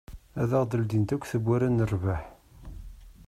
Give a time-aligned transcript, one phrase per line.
[0.41, 2.23] Ad aɣ-d-ldint akk tewwura n rrbeḥ.